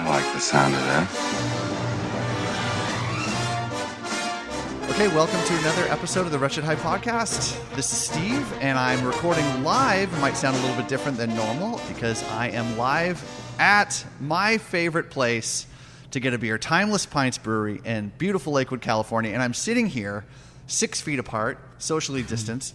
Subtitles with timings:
[0.00, 1.06] I like the sound of that.
[4.90, 7.54] Okay, welcome to another episode of the Wretched Hive podcast.
[7.76, 10.10] This is Steve, and I'm recording live.
[10.10, 13.22] It might sound a little bit different than normal because I am live
[13.58, 15.66] at my favorite place
[16.12, 19.32] to get a beer, Timeless Pints Brewery in beautiful Lakewood, California.
[19.32, 20.24] And I'm sitting here,
[20.66, 22.74] six feet apart, socially distanced,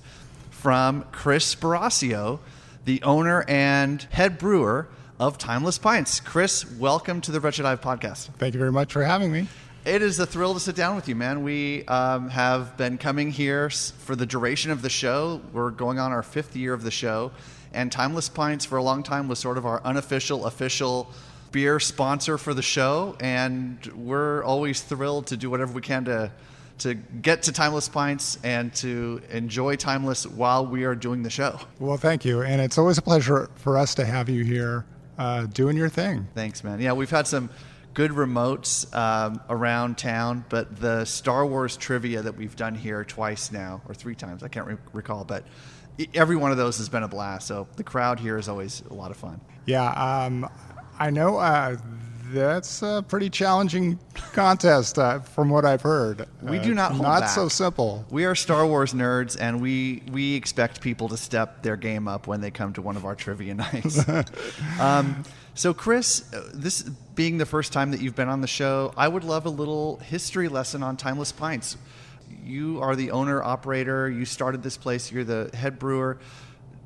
[0.51, 2.37] from Chris Sparacio,
[2.85, 6.19] the owner and head brewer of Timeless Pints.
[6.19, 8.29] Chris, welcome to the Wretched Hive podcast.
[8.37, 9.47] Thank you very much for having me.
[9.85, 11.43] It is a thrill to sit down with you, man.
[11.43, 15.41] We um, have been coming here for the duration of the show.
[15.53, 17.31] We're going on our fifth year of the show,
[17.71, 21.09] and Timeless Pints for a long time was sort of our unofficial, official
[21.51, 23.15] beer sponsor for the show.
[23.21, 26.31] And we're always thrilled to do whatever we can to
[26.79, 31.57] to get to Timeless Pints and to enjoy Timeless while we are doing the show.
[31.79, 32.41] Well, thank you.
[32.41, 34.83] And it's always a pleasure for us to have you here
[35.17, 36.27] uh, doing your thing.
[36.35, 36.79] Thanks, man.
[36.79, 37.49] Yeah, we've had some
[37.93, 43.51] good remotes um, around town, but the Star Wars trivia that we've done here twice
[43.51, 45.45] now, or three times, I can't re- recall, but
[46.13, 47.47] every one of those has been a blast.
[47.47, 49.39] So the crowd here is always a lot of fun.
[49.65, 50.49] Yeah, um,
[50.99, 51.77] I know uh,
[52.41, 53.99] that's a pretty challenging
[54.33, 56.27] contest uh, from what I've heard.
[56.41, 57.29] We Uh, do not hold Not back.
[57.29, 58.05] so simple.
[58.09, 62.27] We are Star Wars nerds, and we we expect people to step their game up
[62.27, 63.99] when they come to one of our trivia nights.
[64.79, 66.83] um, so, Chris, uh, this
[67.15, 69.97] being the first time that you've been on the show, I would love a little
[69.97, 71.77] history lesson on Timeless Pints.
[72.43, 74.09] You are the owner operator.
[74.09, 75.11] You started this place.
[75.11, 76.17] You're the head brewer.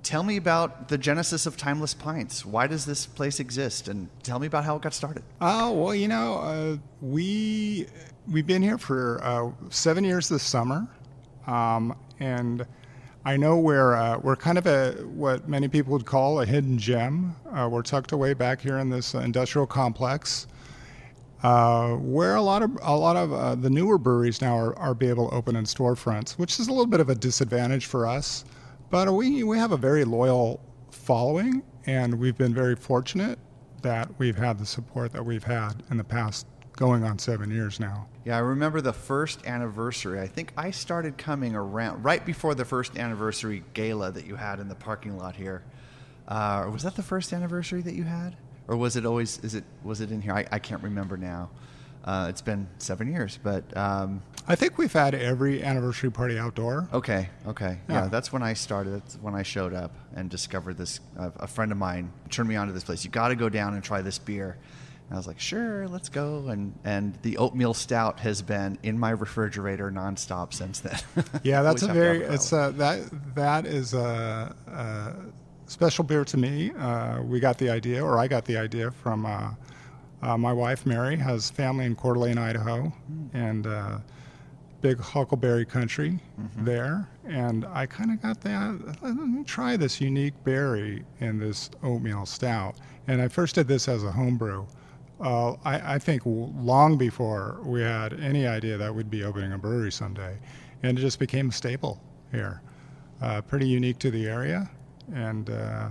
[0.04, 2.46] Tell me about the genesis of Timeless Pints.
[2.46, 3.88] Why does this place exist?
[3.88, 5.24] And tell me about how it got started.
[5.42, 7.86] Oh well, you know, uh, we
[8.28, 10.88] we've been here for uh, seven years this summer,
[11.48, 12.66] um, and
[13.26, 16.78] I know we're uh, we're kind of a what many people would call a hidden
[16.78, 17.36] gem.
[17.52, 20.48] Uh, we're tucked away back here in this industrial complex,
[21.44, 24.94] uh, where a lot of a lot of uh, the newer breweries now are, are
[24.94, 28.08] be able to open in storefronts, which is a little bit of a disadvantage for
[28.08, 28.46] us.
[28.90, 33.38] But we we have a very loyal following, and we've been very fortunate
[33.84, 37.80] that we've had the support that we've had in the past, going on seven years
[37.80, 38.08] now.
[38.26, 40.20] Yeah, I remember the first anniversary.
[40.20, 44.60] I think I started coming around right before the first anniversary gala that you had
[44.60, 45.64] in the parking lot here.
[46.28, 49.38] Uh, was that the first anniversary that you had, or was it always?
[49.40, 50.34] Is it was it in here?
[50.34, 51.52] I, I can't remember now.
[52.04, 56.88] Uh, it's been seven years, but um, I think we've had every anniversary party outdoor.
[56.94, 58.04] okay, okay, yeah.
[58.04, 58.08] Yeah.
[58.08, 58.94] That's when I started.
[58.94, 61.00] That's when I showed up and discovered this.
[61.18, 63.04] Uh, a friend of mine turned me on to this place.
[63.04, 64.58] You got to go down and try this beer.
[65.08, 66.48] And I was like, sure, let's go.
[66.48, 70.98] And and the oatmeal stout has been in my refrigerator nonstop since then.
[71.44, 75.14] Yeah, that's a very it's a, that that is a, a
[75.70, 76.72] special beer to me.
[76.78, 79.52] Uh, we got the idea, or I got the idea from uh,
[80.22, 82.92] uh, my wife Mary has family in Coeur d'Alene, Idaho,
[83.34, 84.00] and uh,
[84.82, 86.20] big huckleberry country
[86.58, 88.98] there, and I kind of got that.
[89.02, 92.76] Let me try this unique berry in this oatmeal stout,
[93.08, 94.68] and I first did this as a home brew.
[95.20, 99.58] Uh, I, I think long before we had any idea that we'd be opening a
[99.58, 100.38] brewery someday,
[100.84, 102.62] and it just became a staple here.
[103.22, 104.70] Uh, pretty unique to the area,
[105.14, 105.90] and uh,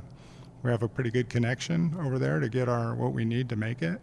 [0.68, 3.56] we have a pretty good connection over there to get our what we need to
[3.56, 3.98] make it,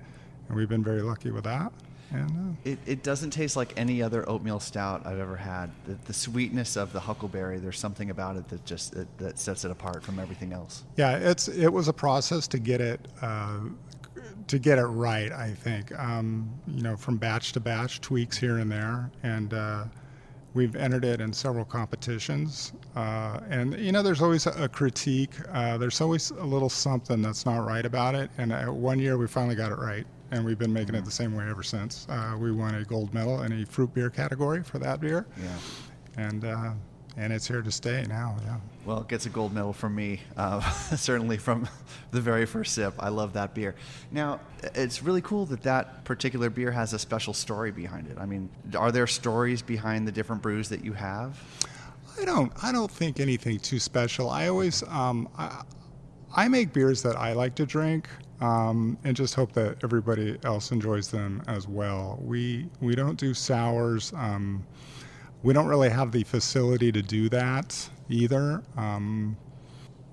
[0.47, 1.71] and we've been very lucky with that.
[2.11, 5.69] And uh, It, it doesn't taste like any other oatmeal stout I've ever had.
[5.85, 9.63] The, the sweetness of the huckleberry, there's something about it that just that, that sets
[9.63, 10.83] it apart from everything else.
[10.97, 13.59] Yeah, it's it was a process to get it uh,
[14.47, 15.31] to get it right.
[15.31, 19.83] I think um, you know from batch to batch, tweaks here and there, and uh,
[20.55, 22.73] we've entered it in several competitions.
[22.95, 25.33] Uh, and you know, there's always a, critique.
[25.53, 28.31] Uh, there's always a little something that's not right about it.
[28.39, 31.11] And uh, one year we finally got it right, and we've been making it the
[31.11, 32.07] same way ever since.
[32.09, 35.49] Uh, we won a gold medal in a fruit beer category for that beer, Yeah.
[36.17, 36.71] and uh,
[37.17, 38.35] and it's here to stay now.
[38.45, 38.57] Yeah.
[38.85, 40.59] Well, it gets a gold medal from me, uh,
[40.95, 41.67] certainly from
[42.11, 42.93] the very first sip.
[42.99, 43.75] I love that beer.
[44.11, 44.39] Now,
[44.73, 48.17] it's really cool that that particular beer has a special story behind it.
[48.19, 51.41] I mean, are there stories behind the different brews that you have?
[52.19, 52.51] I don't.
[52.63, 54.29] I don't think anything too special.
[54.29, 54.83] I always.
[54.83, 55.63] Um, I,
[56.35, 58.09] I make beers that I like to drink,
[58.41, 62.19] um, and just hope that everybody else enjoys them as well.
[62.21, 64.13] We we don't do sours.
[64.15, 64.65] Um,
[65.45, 68.63] we don't really have the facility to do that either.
[68.77, 69.37] Um,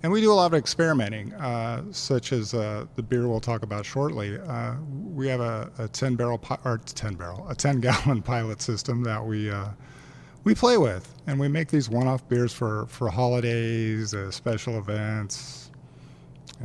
[0.03, 3.63] and we do a lot of experimenting, uh, such as uh, the beer we'll talk
[3.63, 4.39] about shortly.
[4.39, 9.03] Uh, we have a, a 10 barrel or 10 barrel, a 10 gallon pilot system
[9.05, 9.69] that we uh,
[10.45, 15.71] we play with, and we make these one-off beers for for holidays, uh, special events,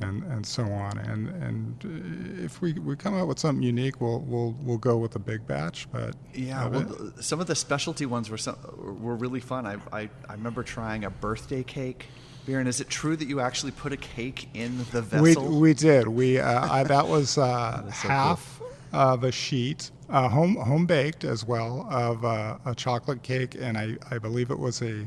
[0.02, 0.98] and and so on.
[0.98, 5.16] And and if we, we come up with something unique, we'll we'll we'll go with
[5.16, 5.88] a big batch.
[5.92, 8.58] But Yeah, uh, well, some of the specialty ones were some,
[9.02, 9.66] were really fun.
[9.66, 12.08] I, I I remember trying a birthday cake
[12.48, 12.60] beer.
[12.60, 15.50] And is it true that you actually put a cake in the vessel?
[15.52, 16.08] we we did.
[16.08, 18.60] We uh, I, that was uh, so half
[18.92, 23.78] of a sheet, uh, home home baked as well of uh, a chocolate cake, and
[23.78, 25.06] I I believe it was a,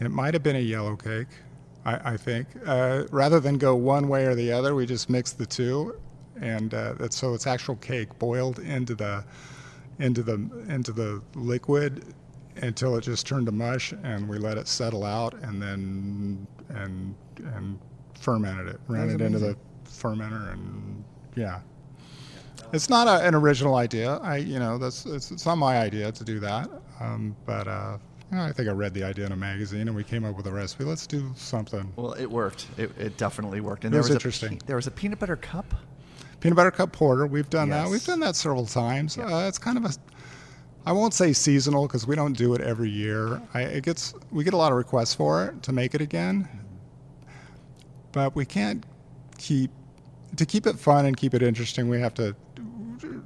[0.00, 1.28] it might have been a yellow cake,
[1.84, 2.48] I, I think.
[2.66, 5.98] Uh, rather than go one way or the other, we just mixed the two,
[6.40, 9.24] and uh, that's, so it's actual cake boiled into the
[9.98, 10.34] into the
[10.68, 12.14] into the liquid
[12.56, 17.14] until it just turned to mush, and we let it settle out, and then and
[17.54, 17.78] and
[18.18, 21.04] fermented it, ran it into the fermenter, and
[21.36, 21.60] yeah.
[22.72, 24.16] It's not a, an original idea.
[24.18, 26.70] I, you know, that's it's, it's not my idea to do that.
[27.00, 27.98] Um, but uh,
[28.32, 30.52] I think I read the idea in a magazine, and we came up with a
[30.52, 30.84] recipe.
[30.84, 31.92] Let's do something.
[31.96, 32.66] well, it worked.
[32.76, 33.84] It, it definitely worked.
[33.84, 34.58] And It there was was interesting.
[34.62, 35.66] A, there was a peanut butter cup.
[36.40, 37.26] Peanut butter cup porter.
[37.26, 37.88] We've done that.
[37.88, 39.18] We've done that several times.
[39.18, 39.90] Uh, it's kind of a.
[40.86, 43.42] I won't say seasonal because we don't do it every year.
[43.52, 46.48] I, it gets we get a lot of requests for it to make it again,
[48.12, 48.84] but we can't
[49.38, 49.70] keep
[50.36, 51.88] to keep it fun and keep it interesting.
[51.88, 52.34] We have to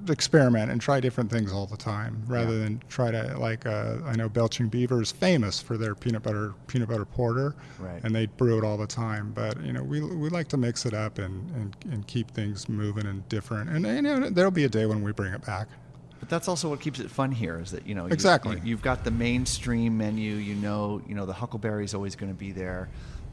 [0.08, 4.14] experiment and try different things all the time rather than try to like uh, I
[4.16, 8.02] know Belching Beaver is famous for their peanut butter peanut butter porter, Right.
[8.04, 9.32] and they brew it all the time.
[9.34, 12.68] But you know we we like to mix it up and, and, and keep things
[12.68, 13.70] moving and different.
[13.70, 15.68] And you know there'll be a day when we bring it back.
[16.20, 18.60] But that's also what keeps it fun here is that you know you- Exactly.
[18.64, 20.34] you, have got the mainstream menu.
[20.36, 22.88] You know, you know the Huckleberry's always going to be there.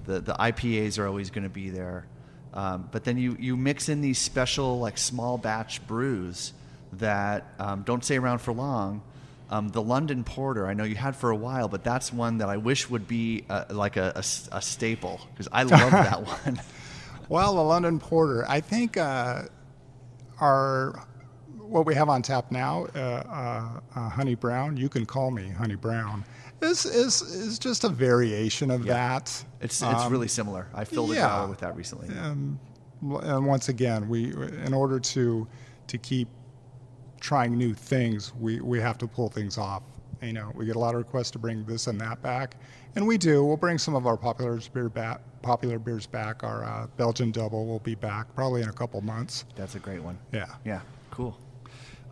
[0.06, 2.06] The the IPAs are always going to be there.
[2.54, 6.52] Um, but then you you mix in these special like small batch brews
[6.94, 9.02] that um, don't stay around for long.
[9.50, 12.48] Um, the London Porter, I know you had for a while, but that's one that
[12.48, 16.62] I wish would be uh, like a staple because I love that one.
[17.28, 19.44] Well, the London Porter, I think uh,
[20.40, 21.06] our
[21.58, 24.76] what we have on tap now, uh, uh, uh, Honey Brown.
[24.78, 26.24] You can call me Honey Brown.
[26.62, 29.26] Is is is just a variation of that.
[29.62, 30.68] It's it's Um, really similar.
[30.74, 31.28] I filled a yeah.
[31.28, 32.08] growler with that recently.
[32.14, 32.58] and
[33.02, 34.34] once again, we
[34.66, 35.48] in order to
[35.88, 36.28] to keep
[37.22, 39.84] trying new things, we, we have to pull things off.
[40.22, 42.56] You know, we get a lot of requests to bring this and that back,
[42.96, 43.44] and we do.
[43.44, 45.22] We'll bring some of our popular beer back.
[45.42, 46.44] Popular beers back.
[46.44, 49.46] Our uh, Belgian Double will be back probably in a couple months.
[49.56, 50.20] That's a great one.
[50.32, 50.46] Yeah.
[50.64, 51.36] Yeah, cool.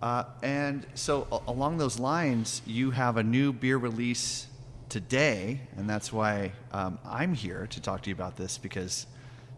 [0.01, 4.47] Uh, and so a- along those lines, you have a new beer release
[4.87, 9.05] today, and that's why um, I'm here to talk to you about this because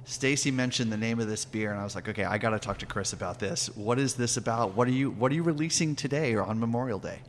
[0.05, 2.59] Stacy mentioned the name of this beer, and I was like, okay, I got to
[2.59, 3.67] talk to Chris about this.
[3.75, 4.75] What is this about?
[4.75, 7.19] What are you What are you releasing today or on Memorial Day?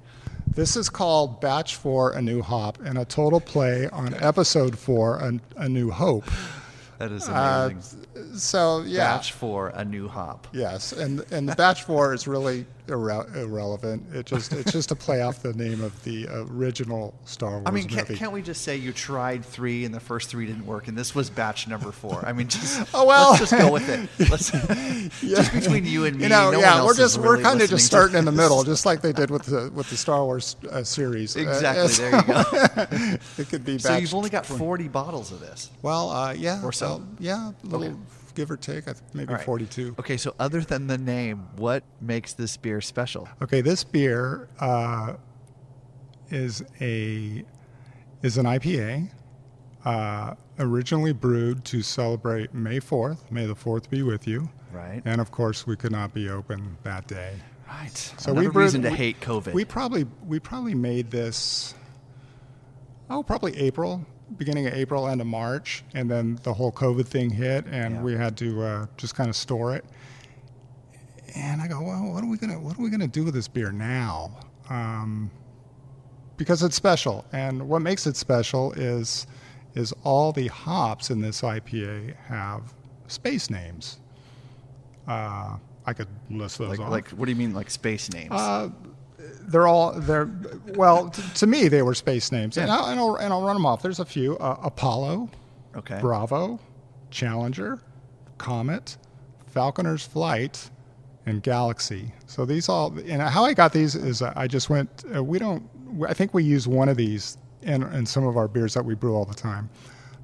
[0.46, 5.18] This is called Batch Four: A New Hop, and a total play on Episode Four:
[5.18, 6.24] A, a New Hope.
[7.02, 8.38] That is Uh, amazing.
[8.38, 10.46] so yeah, Batch four, a new hop.
[10.52, 14.04] Yes, and and the batch four is really irre- irrelevant.
[14.14, 17.72] It just it's just a play off the name of the original Star Wars I
[17.72, 18.18] mean, can't, movie.
[18.20, 21.12] can't we just say you tried three and the first three didn't work, and this
[21.12, 22.22] was batch number four?
[22.24, 23.30] I mean, just Oh, well.
[23.30, 24.08] let's just go with it.
[24.30, 24.52] Let's
[25.20, 26.22] just between you and me.
[26.22, 28.62] you know, no yeah, we're just really we're kind of just starting in the middle,
[28.62, 31.36] just like they did with the with the Star Wars uh, series.
[31.36, 31.88] Uh, Exactly.
[31.88, 32.26] so- there you
[33.18, 33.18] go.
[33.38, 33.78] it could be.
[33.78, 34.58] So you've only got 20.
[34.60, 35.68] forty bottles of this.
[35.82, 36.91] Well, uh, yeah, Or so.
[36.98, 37.96] Well, yeah, a little Okay.
[38.34, 38.84] give or take.
[39.14, 39.42] Maybe right.
[39.44, 39.96] forty-two.
[39.98, 43.28] Okay, so other than the name, what makes this beer special?
[43.42, 45.14] Okay, this beer uh,
[46.30, 47.44] is a
[48.22, 49.10] is an IPA,
[49.84, 53.30] uh, originally brewed to celebrate May Fourth.
[53.32, 54.48] May the Fourth be with you.
[54.72, 55.02] Right.
[55.04, 57.34] And of course, we could not be open that day.
[57.68, 57.96] Right.
[57.96, 59.52] So Another we brewed, reason to we- hate COVID.
[59.52, 61.74] We probably we probably made this.
[63.12, 64.04] Oh, probably April,
[64.38, 68.02] beginning of April, end of March, and then the whole COVID thing hit, and Yeah.
[68.02, 69.84] we had to uh, just kind of store it.
[71.34, 73.48] And I go, well, what are we gonna what are we gonna do with this
[73.48, 74.30] beer now?
[74.70, 75.30] Um,
[76.38, 79.26] because it's special, and what makes it special is
[79.74, 82.72] is all the hops in this IPA have
[83.08, 84.00] space names.
[85.06, 88.30] Uh, I could list those like, off like, what do you mean, like space names?
[88.32, 88.70] Uh,
[89.42, 90.30] they're all they're
[90.74, 93.56] well t- to me they were space names and, I'll, and, I'll, and I'll run
[93.56, 95.28] them off there's a few uh, apollo
[95.76, 95.98] okay.
[96.00, 96.60] bravo
[97.10, 97.80] challenger
[98.38, 98.96] comet
[99.52, 100.70] Falconer's Flight,
[101.26, 102.12] and Galaxy.
[102.26, 105.04] So these all, and how I got these is uh, I just went.
[105.14, 105.68] Uh, we don't.
[106.08, 108.94] I think we use one of these in, in some of our beers that we
[108.94, 109.68] brew all the time.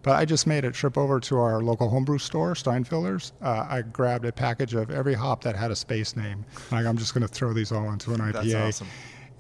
[0.03, 3.33] But I just made a trip over to our local homebrew store, Steinfiller's.
[3.43, 6.45] Uh, I grabbed a package of every hop that had a space name.
[6.71, 8.33] Like I'm just going to throw these all into an IPA.
[8.33, 8.89] That's awesome.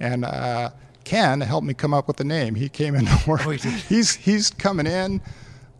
[0.00, 0.70] And uh,
[1.04, 2.54] Ken helped me come up with the name.
[2.54, 3.46] He came into work.
[3.46, 5.20] Oh, he he's he's coming in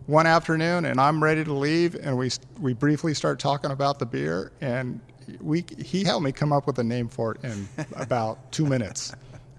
[0.07, 1.95] one afternoon, and I'm ready to leave.
[1.95, 2.31] And we
[2.61, 5.01] we briefly start talking about the beer, and
[5.41, 9.15] we he helped me come up with a name for it in about two minutes,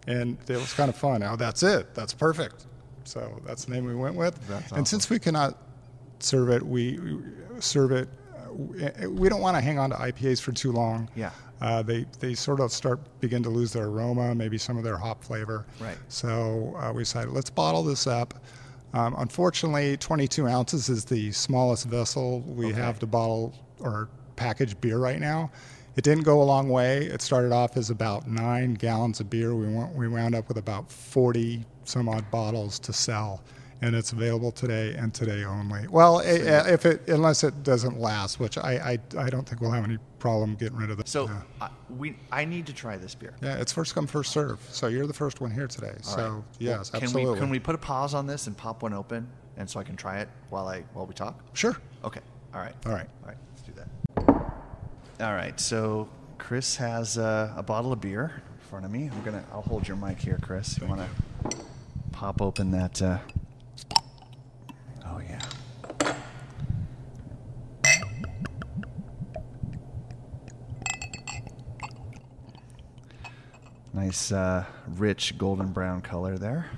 [0.07, 1.19] and it was kind of fun.
[1.21, 1.93] Now that's it.
[1.93, 2.65] That's perfect.
[3.03, 4.39] So that's the name we went with.
[4.47, 5.57] That's And since we cannot
[6.19, 6.99] serve it, we,
[7.59, 8.09] serve it.
[8.51, 11.09] we- We don't want to hang on to IPAs for too long.
[11.15, 11.31] Yeah.
[11.61, 14.97] Uh, they they sort of start begin to lose their aroma, maybe some of their
[14.97, 15.65] hop flavor.
[15.79, 15.97] Right.
[16.07, 18.33] So uh, we decided let's bottle this up.
[18.93, 22.79] Um, unfortunately, 22 ounces is the smallest vessel we Okay.
[22.81, 25.51] have to bottle or package beer right now.
[25.99, 26.99] It didn't go a long way.
[27.07, 29.53] It started off as about nine gallons of beer.
[29.53, 33.43] We went, we wound up with about 40 some odd bottles to sell,
[33.81, 35.89] and it's available today and today only.
[35.89, 39.45] Well, i- i- eh, if it unless it doesn't last, which I, I, I don't
[39.45, 41.09] think we'll have any problem getting rid of it.
[41.09, 41.41] So yeah.
[41.59, 43.33] I we I need to try this beer.
[43.41, 44.65] Yeah, it's first come first serve.
[44.71, 45.95] So you're the first one here today.
[46.05, 46.43] All so right.
[46.59, 47.33] yes, Can absolutely.
[47.33, 49.27] we can we put a pause on this and pop one open,
[49.57, 51.37] and so I can try it while I while we talk?
[51.51, 51.75] Sure.
[52.05, 52.21] Okay.
[52.53, 52.73] All right.
[52.85, 53.09] All right.
[53.23, 53.37] All right.
[55.19, 55.29] Let's do that.
[55.29, 55.59] All right.
[55.59, 59.09] So Chris has uh, a bottle of beer in front of me.
[59.11, 59.43] I'm gonna.
[59.51, 60.77] I'll hold your mic here, Chris.
[60.79, 61.57] You want to
[62.11, 63.01] pop open that?
[63.01, 63.19] Uh...
[65.05, 65.39] Oh yeah.
[73.93, 76.69] Nice, uh, rich golden brown color there.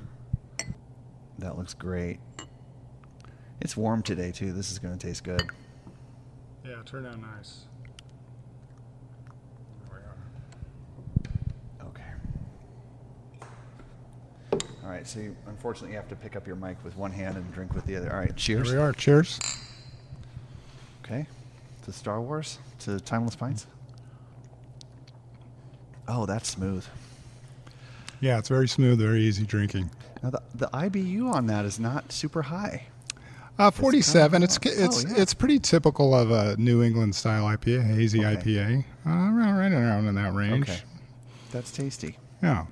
[1.40, 2.20] That looks great.
[3.60, 4.54] It's warm today too.
[4.54, 5.44] This is going to taste good.
[6.66, 7.66] Yeah, turn out nice.
[11.84, 12.04] Okay.
[14.92, 15.08] All right.
[15.08, 17.74] So you, unfortunately, you have to pick up your mic with one hand and drink
[17.74, 18.12] with the other.
[18.12, 18.28] All right.
[18.38, 18.72] Here Cheers.
[18.74, 18.92] we are.
[18.92, 19.40] Cheers.
[21.06, 21.26] Okay.
[21.84, 22.60] To Star Wars.
[22.80, 23.68] To Timeless Pints.
[26.10, 26.86] Oh, that's smooth.
[28.20, 29.90] Yeah, it's very smooth, very easy drinking.
[30.22, 32.88] Now the the IBU on that is not super high.
[33.58, 34.44] Uh, 47.
[34.44, 35.22] It's kinda- it's oh, yeah.
[35.22, 38.36] it's pretty typical of a New England style IPA, hazy Okay.
[38.36, 38.86] IPA.
[39.06, 40.70] Uh, around right around in that range.
[40.70, 40.82] Okay.
[41.52, 42.18] That's tasty.
[42.44, 42.66] Yeah.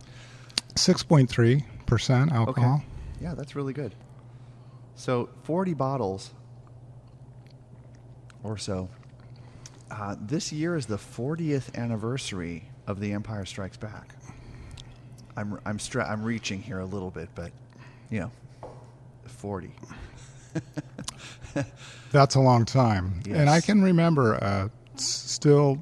[0.75, 2.37] 6.3 percent Okay.
[2.37, 2.83] alcohol.
[3.19, 3.95] Yeah, that's really good.
[4.95, 6.31] So 40 bottles
[8.43, 8.89] or so.
[9.91, 14.13] Uh, this year is the 40th anniversary of The Empire Strikes Back.
[15.35, 17.51] I'm I'm stra- I'm reaching here a little bit, but
[18.09, 18.31] you know,
[19.25, 19.71] 40.
[22.11, 23.21] That's a long time.
[23.29, 25.77] And I can remember uh, still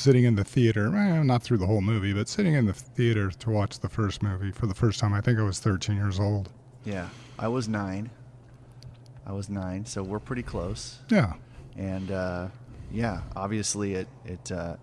[0.00, 3.30] sitting in the theater, eh, not through the whole movie, but sitting in the theater
[3.30, 5.12] to watch the first movie for the first time.
[5.14, 6.48] I think I was 13 years old.
[6.84, 8.10] Yeah, I was nine.
[9.26, 10.98] I was nine, so we're pretty close.
[11.08, 11.34] Yeah.
[11.76, 12.48] and uh,
[12.90, 14.76] yeah, obviously it it uh,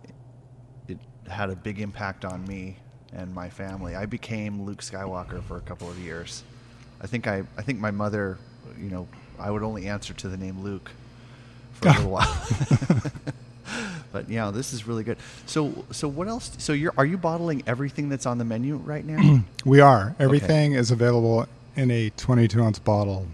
[0.87, 0.97] it
[1.27, 2.77] had a big impact on me
[3.13, 3.95] and my family.
[3.95, 6.43] I became Luke Skywalker for a couple of years.
[7.01, 8.37] I think I I think my mother,
[8.79, 9.07] you know,
[9.39, 10.91] I would only answer to the name Luke
[11.73, 12.43] for a little while.
[14.17, 15.17] but yeah, this is really good.
[15.45, 16.51] So so what else?
[16.57, 19.43] So you're are you bottling everything that's on the menu right now?
[19.65, 20.15] We are.
[20.19, 21.45] Everything is available
[21.75, 23.27] in a 22 ounce bottle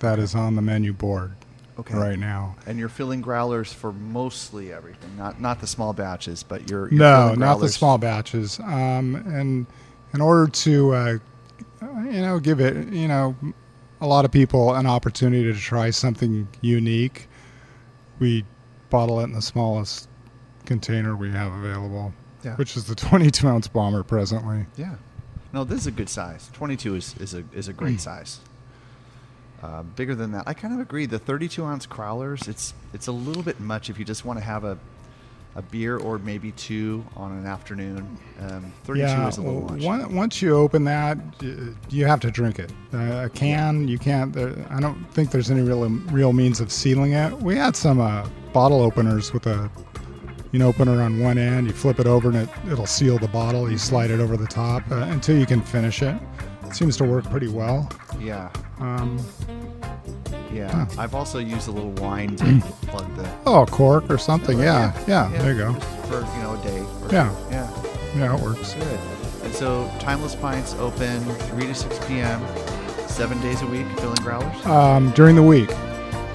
[0.00, 1.32] that is on the menu board
[1.78, 1.94] Okay.
[1.94, 2.56] right now.
[2.66, 6.98] and you're filling growlers for mostly everything, not not the small batches, but you're, you're
[6.98, 8.58] No, not the small batches.
[8.58, 9.66] Um, and
[10.14, 11.18] in order to, uh,
[11.82, 13.36] you know, give it, you know,
[14.00, 17.28] a lot of people an opportunity to try something unique,
[18.18, 18.44] we
[18.90, 20.07] bottle it in the smallest
[20.68, 22.12] container we have available,
[22.44, 22.54] Yeah.
[22.54, 24.66] which is the 22 ounce bomber presently.
[24.76, 24.94] Yeah.
[25.52, 26.48] No, this is a good size.
[26.52, 28.38] 22 is, is a is a great size.
[29.62, 31.06] Uh, bigger than that, I kind of agree.
[31.06, 34.44] The 32 ounce crowlers, it's it's a little bit much if you just want to
[34.44, 34.78] have a
[35.56, 38.16] a beer or maybe two on an afternoon.
[38.40, 39.82] Um, 32 yeah, is a little much.
[39.82, 41.18] one- once you open that,
[41.88, 42.70] you have to drink it.
[42.94, 44.32] Uh, a can, you can't.
[44.32, 47.32] There, I don't think there's any real real means of sealing it.
[47.40, 49.68] We had some uh, bottle openers with a
[50.52, 51.66] you open opener on one end.
[51.66, 53.70] You flip it over and it it'll seal the bottle.
[53.70, 56.16] You slide it over the top uh, until you can finish it.
[56.66, 57.90] It seems to work pretty well.
[58.20, 59.18] Yeah, Um,
[60.52, 60.86] yeah.
[60.98, 62.44] I've also used a little wine to
[62.88, 63.28] plug the.
[63.46, 64.58] oh, cork or something.
[64.58, 65.28] Yeah, yeah.
[65.38, 65.72] There you go.
[66.08, 66.80] For you know a day.
[66.80, 67.30] Or Yeah.
[67.30, 67.50] two.
[67.54, 67.70] Yeah.
[68.16, 68.74] Yeah, it works.
[68.74, 68.98] Good.
[69.44, 72.42] And so, Timeless Pints open 3 to 6 p.m.,
[73.06, 74.66] seven days a week, filling growlers.
[74.66, 75.70] Um, during the week,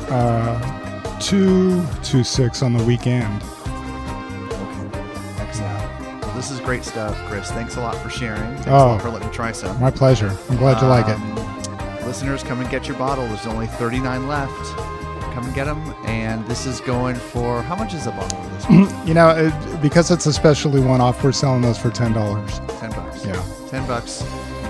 [0.09, 3.41] uh, two to six on the weekend.
[6.43, 7.49] This is great stuff, Chris.
[7.51, 8.41] Thanks a lot for sharing.
[8.55, 8.87] Thanks a Oh.
[8.87, 9.79] lot for letting me try some.
[9.79, 10.29] My pleasure.
[10.49, 11.15] I'm glad you like it.
[11.15, 13.25] Um, Listeners, come and get your bottle.
[13.27, 14.75] There's only 39 left.
[15.33, 15.95] Come and get them.
[16.05, 18.93] And this is going for how much is a bottle of this?
[19.07, 22.59] You know, it, because it's a specialty one-off, we're selling those for ten dollars.
[22.81, 23.25] 10 bucks.
[23.25, 23.41] Yeah.
[23.69, 24.21] 10 bucks.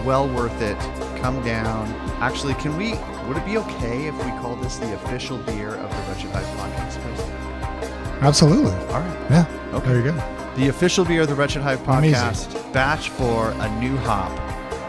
[0.05, 0.77] Well worth it.
[1.23, 1.87] Come down.
[2.21, 2.91] Actually, can we,
[3.27, 6.45] would it be okay if we call this the official beer of the Wretched Hive
[6.55, 8.21] podcast?
[8.21, 8.73] Absolutely.
[8.93, 9.17] All right.
[9.31, 9.45] Yeah.
[9.73, 9.87] Okay.
[9.87, 10.39] There you go.
[10.55, 12.13] The official beer of the Wretched Hive Amazing.
[12.15, 12.73] podcast.
[12.73, 14.31] Batch four a new hop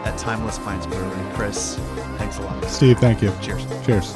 [0.05, 1.33] at Timeless Pints Brewery.
[1.33, 1.75] Chris,
[2.17, 2.63] thanks a lot.
[2.65, 3.33] Steve, thank you.
[3.41, 3.65] Cheers.
[3.85, 4.15] Cheers.